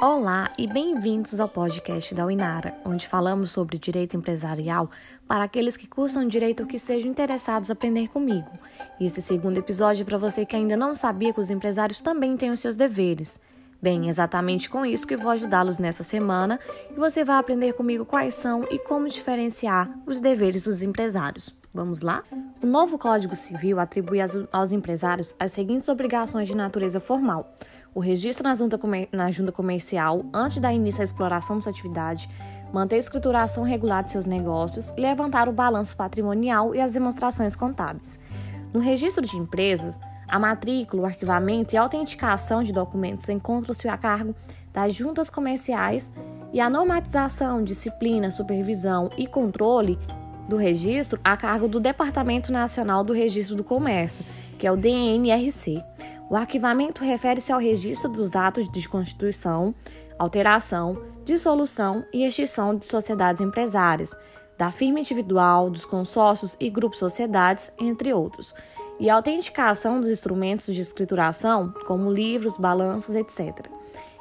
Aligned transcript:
Olá 0.00 0.50
e 0.56 0.66
bem-vindos 0.66 1.38
ao 1.38 1.46
podcast 1.46 2.14
da 2.14 2.24
Uinara, 2.24 2.74
onde 2.86 3.06
falamos 3.06 3.50
sobre 3.50 3.76
direito 3.76 4.16
empresarial 4.16 4.90
para 5.28 5.44
aqueles 5.44 5.76
que 5.76 5.86
cursam 5.86 6.26
direito 6.26 6.62
ou 6.62 6.66
que 6.66 6.76
estejam 6.76 7.10
interessados 7.10 7.68
em 7.68 7.72
aprender 7.74 8.08
comigo. 8.08 8.48
E 8.98 9.04
esse 9.04 9.20
segundo 9.20 9.58
episódio 9.58 10.00
é 10.00 10.04
para 10.06 10.16
você 10.16 10.46
que 10.46 10.56
ainda 10.56 10.74
não 10.74 10.94
sabia 10.94 11.34
que 11.34 11.40
os 11.40 11.50
empresários 11.50 12.00
também 12.00 12.34
têm 12.34 12.50
os 12.50 12.60
seus 12.60 12.76
deveres. 12.76 13.38
Bem, 13.82 14.08
exatamente 14.08 14.70
com 14.70 14.86
isso 14.86 15.06
que 15.06 15.18
vou 15.18 15.32
ajudá-los 15.32 15.76
nessa 15.76 16.02
semana 16.02 16.58
e 16.90 16.94
você 16.94 17.22
vai 17.22 17.36
aprender 17.36 17.74
comigo 17.74 18.06
quais 18.06 18.34
são 18.34 18.64
e 18.70 18.78
como 18.78 19.06
diferenciar 19.06 19.90
os 20.06 20.18
deveres 20.18 20.62
dos 20.62 20.80
empresários. 20.80 21.54
Vamos 21.74 22.00
lá? 22.00 22.24
O 22.62 22.66
novo 22.66 22.98
Código 22.98 23.36
Civil 23.36 23.78
atribui 23.78 24.18
aos 24.50 24.72
empresários 24.72 25.34
as 25.38 25.52
seguintes 25.52 25.88
obrigações 25.88 26.48
de 26.48 26.56
natureza 26.56 27.00
formal 27.00 27.54
o 27.94 28.00
registro 28.00 28.44
na 28.44 28.54
junta, 28.54 28.78
na 29.12 29.30
junta 29.30 29.52
comercial 29.52 30.24
antes 30.32 30.60
da 30.60 30.72
início 30.72 30.98
da 30.98 31.04
exploração 31.04 31.56
da 31.56 31.62
sua 31.62 31.72
atividade, 31.72 32.28
manter 32.72 32.96
a 32.96 32.98
escrituração 32.98 33.64
regular 33.64 34.04
de 34.04 34.12
seus 34.12 34.26
negócios 34.26 34.92
e 34.96 35.00
levantar 35.00 35.48
o 35.48 35.52
balanço 35.52 35.96
patrimonial 35.96 36.74
e 36.74 36.80
as 36.80 36.92
demonstrações 36.92 37.56
contábeis. 37.56 38.18
No 38.72 38.80
registro 38.80 39.26
de 39.26 39.36
empresas, 39.36 39.98
a 40.28 40.38
matrícula, 40.38 41.02
o 41.02 41.06
arquivamento 41.06 41.74
e 41.74 41.76
a 41.76 41.82
autenticação 41.82 42.62
de 42.62 42.72
documentos 42.72 43.28
encontram-se 43.28 43.88
a 43.88 43.96
cargo 43.96 44.34
das 44.72 44.94
juntas 44.94 45.28
comerciais 45.28 46.12
e 46.52 46.60
a 46.60 46.70
normatização, 46.70 47.64
disciplina, 47.64 48.30
supervisão 48.30 49.10
e 49.18 49.26
controle 49.26 49.98
do 50.48 50.56
registro 50.56 51.18
a 51.24 51.36
cargo 51.36 51.68
do 51.68 51.80
Departamento 51.80 52.52
Nacional 52.52 53.02
do 53.02 53.12
Registro 53.12 53.56
do 53.56 53.64
Comércio, 53.64 54.24
que 54.58 54.66
é 54.66 54.72
o 54.72 54.76
DNRC. 54.76 55.82
O 56.30 56.36
arquivamento 56.36 57.02
refere-se 57.02 57.50
ao 57.50 57.58
registro 57.58 58.08
dos 58.08 58.36
atos 58.36 58.70
de 58.70 58.88
constituição, 58.88 59.74
alteração, 60.16 61.02
dissolução 61.24 62.06
e 62.12 62.24
extinção 62.24 62.76
de 62.76 62.86
sociedades 62.86 63.42
empresárias, 63.42 64.16
da 64.56 64.70
firma 64.70 65.00
individual, 65.00 65.68
dos 65.68 65.84
consórcios 65.84 66.56
e 66.60 66.70
grupos 66.70 67.00
sociedades, 67.00 67.72
entre 67.80 68.14
outros, 68.14 68.54
e 69.00 69.10
a 69.10 69.16
autenticação 69.16 70.00
dos 70.00 70.08
instrumentos 70.08 70.72
de 70.72 70.80
escrituração, 70.80 71.74
como 71.84 72.12
livros, 72.12 72.56
balanços, 72.56 73.16
etc. 73.16 73.66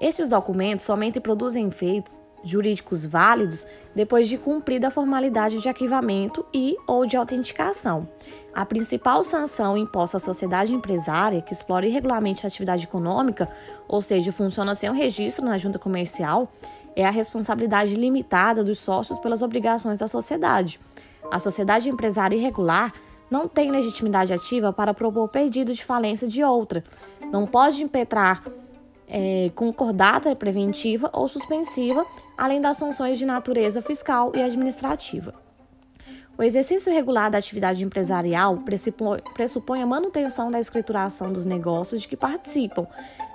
Estes 0.00 0.28
documentos 0.28 0.84
somente 0.84 1.20
produzem 1.20 1.68
efeito 1.68 2.10
jurídicos 2.42 3.04
válidos 3.04 3.66
depois 3.94 4.28
de 4.28 4.38
cumprida 4.38 4.88
a 4.88 4.90
formalidade 4.90 5.60
de 5.60 5.68
arquivamento 5.68 6.44
e 6.52 6.76
ou 6.86 7.06
de 7.06 7.16
autenticação. 7.16 8.08
A 8.54 8.66
principal 8.66 9.22
sanção 9.24 9.76
imposta 9.78 10.16
à 10.16 10.20
sociedade 10.20 10.74
empresária 10.74 11.40
que 11.40 11.52
explora 11.52 11.86
irregularmente 11.86 12.44
a 12.44 12.48
atividade 12.48 12.84
econômica, 12.84 13.48
ou 13.88 14.02
seja, 14.02 14.32
funciona 14.32 14.74
sem 14.74 14.90
o 14.90 14.92
registro 14.92 15.44
na 15.44 15.56
junta 15.56 15.78
comercial, 15.78 16.52
é 16.94 17.04
a 17.06 17.10
responsabilidade 17.10 17.94
limitada 17.94 18.62
dos 18.62 18.78
sócios 18.78 19.18
pelas 19.18 19.40
obrigações 19.40 19.98
da 19.98 20.06
sociedade. 20.06 20.78
A 21.30 21.38
sociedade 21.38 21.88
empresária 21.88 22.36
irregular 22.36 22.92
não 23.30 23.48
tem 23.48 23.70
legitimidade 23.70 24.32
ativa 24.34 24.72
para 24.72 24.92
propor 24.92 25.28
pedido 25.28 25.72
de 25.72 25.82
falência 25.82 26.28
de 26.28 26.44
outra, 26.44 26.84
não 27.32 27.46
pode 27.46 27.82
impetrar 27.82 28.42
é, 29.08 29.50
concordata 29.54 30.34
preventiva 30.36 31.10
ou 31.12 31.26
suspensiva, 31.28 32.04
além 32.36 32.60
das 32.60 32.76
sanções 32.76 33.18
de 33.18 33.26
natureza 33.26 33.82
fiscal 33.82 34.32
e 34.34 34.42
administrativa. 34.42 35.34
O 36.36 36.42
exercício 36.42 36.92
regular 36.92 37.30
da 37.30 37.38
atividade 37.38 37.84
empresarial 37.84 38.64
pressupõe 39.34 39.82
a 39.82 39.86
manutenção 39.86 40.50
da 40.50 40.58
escrituração 40.58 41.32
dos 41.32 41.44
negócios 41.44 42.00
de 42.00 42.08
que 42.08 42.16
participam, 42.16 42.86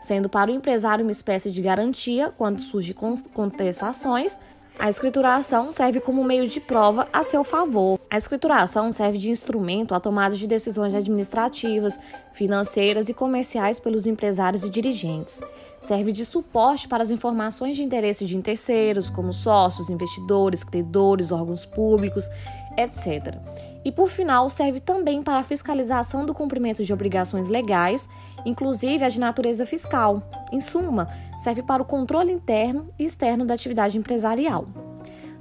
sendo 0.00 0.28
para 0.28 0.50
o 0.50 0.54
empresário 0.54 1.04
uma 1.04 1.12
espécie 1.12 1.50
de 1.50 1.60
garantia 1.60 2.32
quando 2.36 2.60
surgem 2.60 2.94
contestações 3.34 4.38
a 4.78 4.90
escrituração 4.90 5.72
serve 5.72 6.00
como 6.00 6.22
meio 6.22 6.46
de 6.46 6.60
prova 6.60 7.08
a 7.12 7.22
seu 7.22 7.42
favor. 7.42 7.98
A 8.10 8.16
escrituração 8.16 8.92
serve 8.92 9.16
de 9.16 9.30
instrumento 9.30 9.94
à 9.94 10.00
tomada 10.00 10.36
de 10.36 10.46
decisões 10.46 10.94
administrativas, 10.94 11.98
financeiras 12.34 13.08
e 13.08 13.14
comerciais 13.14 13.80
pelos 13.80 14.06
empresários 14.06 14.62
e 14.62 14.70
dirigentes. 14.70 15.40
Serve 15.80 16.12
de 16.12 16.24
suporte 16.24 16.86
para 16.88 17.02
as 17.02 17.10
informações 17.10 17.76
de 17.76 17.82
interesse 17.82 18.26
de 18.26 18.36
terceiros, 18.42 19.08
como 19.08 19.32
sócios, 19.32 19.88
investidores, 19.88 20.62
credores, 20.62 21.32
órgãos 21.32 21.64
públicos, 21.64 22.28
etc. 22.76 23.38
E 23.84 23.92
por 23.92 24.08
final, 24.08 24.50
serve 24.50 24.80
também 24.80 25.22
para 25.22 25.40
a 25.40 25.44
fiscalização 25.44 26.26
do 26.26 26.34
cumprimento 26.34 26.84
de 26.84 26.92
obrigações 26.92 27.48
legais, 27.48 28.08
inclusive 28.44 29.04
a 29.04 29.08
de 29.08 29.20
natureza 29.20 29.64
fiscal. 29.64 30.22
Em 30.52 30.60
suma, 30.60 31.08
serve 31.38 31.62
para 31.62 31.82
o 31.82 31.86
controle 31.86 32.32
interno 32.32 32.88
e 32.98 33.04
externo 33.04 33.46
da 33.46 33.54
atividade 33.54 33.96
empresarial. 33.96 34.66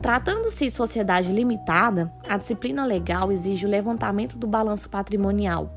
Tratando-se 0.00 0.66
de 0.66 0.70
sociedade 0.70 1.30
limitada, 1.30 2.10
a 2.26 2.38
disciplina 2.38 2.86
legal 2.86 3.30
exige 3.30 3.66
o 3.66 3.68
levantamento 3.68 4.38
do 4.38 4.46
balanço 4.46 4.88
patrimonial, 4.88 5.70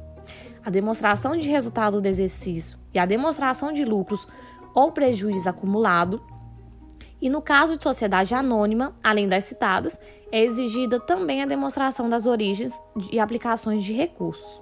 a 0.66 0.70
demonstração 0.70 1.36
de 1.38 1.50
resultado 1.50 2.00
do 2.00 2.08
exercício 2.08 2.78
e 2.94 3.00
a 3.00 3.06
demonstração 3.06 3.74
de 3.74 3.84
lucros 3.84 4.26
ou 4.74 4.94
prejuízo 4.94 5.50
acumulado, 5.50 6.22
e 7.24 7.30
no 7.30 7.42
caso 7.42 7.78
de 7.78 7.84
sociedade 7.84 8.36
anônima, 8.36 8.94
além 9.02 9.30
das 9.30 9.46
citadas, 9.46 9.98
é 10.30 10.44
exigida 10.44 11.00
também 11.00 11.42
a 11.42 11.46
demonstração 11.46 12.10
das 12.10 12.26
origens 12.26 12.78
e 13.10 13.18
aplicações 13.18 13.82
de 13.82 13.94
recursos. 13.94 14.62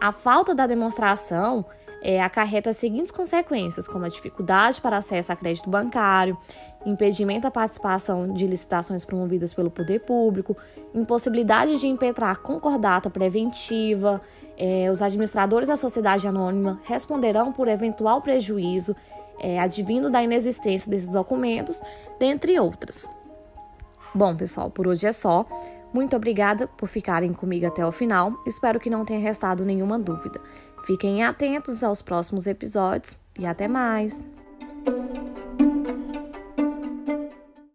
A 0.00 0.10
falta 0.10 0.54
da 0.54 0.66
demonstração 0.66 1.62
é, 2.00 2.22
acarreta 2.22 2.70
as 2.70 2.78
seguintes 2.78 3.10
consequências, 3.10 3.86
como 3.86 4.06
a 4.06 4.08
dificuldade 4.08 4.80
para 4.80 4.96
acesso 4.96 5.30
a 5.30 5.36
crédito 5.36 5.68
bancário, 5.68 6.38
impedimento 6.86 7.42
da 7.42 7.50
participação 7.50 8.32
de 8.32 8.46
licitações 8.46 9.04
promovidas 9.04 9.52
pelo 9.52 9.70
poder 9.70 10.00
público, 10.00 10.56
impossibilidade 10.94 11.78
de 11.78 11.86
impetrar 11.86 12.38
concordata 12.38 13.10
preventiva, 13.10 14.22
é, 14.56 14.90
os 14.90 15.02
administradores 15.02 15.68
da 15.68 15.76
sociedade 15.76 16.26
anônima 16.26 16.80
responderão 16.84 17.52
por 17.52 17.68
eventual 17.68 18.22
prejuízo 18.22 18.96
é, 19.40 19.58
advindo 19.58 20.10
da 20.10 20.22
inexistência 20.22 20.90
desses 20.90 21.08
documentos, 21.08 21.80
dentre 22.18 22.58
outras. 22.58 23.08
Bom, 24.14 24.34
pessoal, 24.36 24.70
por 24.70 24.86
hoje 24.86 25.06
é 25.06 25.12
só. 25.12 25.46
Muito 25.92 26.14
obrigada 26.14 26.66
por 26.66 26.88
ficarem 26.88 27.32
comigo 27.32 27.66
até 27.66 27.84
o 27.84 27.92
final. 27.92 28.32
Espero 28.46 28.78
que 28.78 28.90
não 28.90 29.04
tenha 29.04 29.20
restado 29.20 29.64
nenhuma 29.64 29.98
dúvida. 29.98 30.40
Fiquem 30.86 31.24
atentos 31.24 31.82
aos 31.82 32.00
próximos 32.00 32.46
episódios 32.46 33.18
e 33.38 33.46
até 33.46 33.66
mais! 33.68 34.16